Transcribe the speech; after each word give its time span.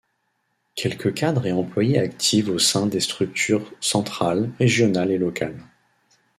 Quelque 0.73 1.09
cadres 1.09 1.45
et 1.45 1.51
employés 1.51 1.99
activent 1.99 2.49
au 2.49 2.57
sein 2.57 2.87
des 2.87 3.01
structures 3.01 3.71
centrales, 3.79 4.49
régionales 4.57 5.11
et 5.11 5.19
locales. 5.19 5.61